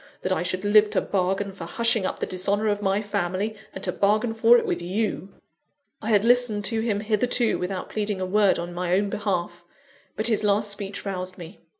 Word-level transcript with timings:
that 0.23 0.31
I 0.31 0.41
should 0.41 0.65
live 0.65 0.89
to 0.89 1.01
bargain 1.01 1.51
for 1.53 1.65
hushing 1.65 2.07
up 2.07 2.17
the 2.17 2.25
dishonour 2.25 2.65
of 2.69 2.81
my 2.81 3.03
family, 3.03 3.55
and 3.71 3.83
to 3.83 3.91
bargain 3.91 4.33
for 4.33 4.57
it 4.57 4.65
with 4.65 4.81
you." 4.81 5.29
I 6.01 6.09
had 6.09 6.25
listened 6.25 6.65
to 6.65 6.79
him 6.81 7.01
hitherto 7.01 7.59
without 7.59 7.89
pleading 7.91 8.19
a 8.19 8.25
word 8.25 8.57
in 8.57 8.73
my 8.73 8.95
own 8.95 9.11
behalf; 9.11 9.63
but 10.15 10.25
his 10.25 10.43
last 10.43 10.71
speech 10.71 11.05
roused 11.05 11.37
me. 11.37 11.59